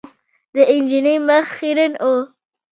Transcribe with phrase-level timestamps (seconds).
[0.53, 2.13] د نجلۍ مخ خیرن و.